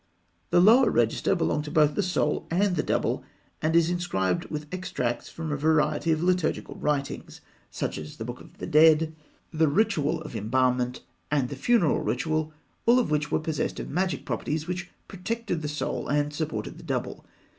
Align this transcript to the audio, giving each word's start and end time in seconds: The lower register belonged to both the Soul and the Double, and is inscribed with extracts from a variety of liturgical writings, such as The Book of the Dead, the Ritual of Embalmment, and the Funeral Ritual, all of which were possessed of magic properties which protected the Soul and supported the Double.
The 0.49 0.59
lower 0.59 0.89
register 0.89 1.35
belonged 1.35 1.65
to 1.65 1.69
both 1.69 1.93
the 1.93 2.01
Soul 2.01 2.47
and 2.49 2.75
the 2.75 2.81
Double, 2.81 3.23
and 3.61 3.75
is 3.75 3.91
inscribed 3.91 4.45
with 4.45 4.65
extracts 4.71 5.29
from 5.29 5.51
a 5.51 5.55
variety 5.55 6.11
of 6.11 6.23
liturgical 6.23 6.73
writings, 6.73 7.39
such 7.69 7.99
as 7.99 8.17
The 8.17 8.25
Book 8.25 8.41
of 8.41 8.57
the 8.57 8.65
Dead, 8.65 9.15
the 9.53 9.67
Ritual 9.67 10.19
of 10.23 10.35
Embalmment, 10.35 11.01
and 11.29 11.49
the 11.49 11.55
Funeral 11.55 11.99
Ritual, 11.99 12.51
all 12.87 12.97
of 12.97 13.11
which 13.11 13.29
were 13.29 13.39
possessed 13.39 13.79
of 13.79 13.91
magic 13.91 14.25
properties 14.25 14.65
which 14.67 14.89
protected 15.07 15.61
the 15.61 15.67
Soul 15.67 16.07
and 16.07 16.33
supported 16.33 16.79
the 16.79 16.83
Double. 16.83 17.23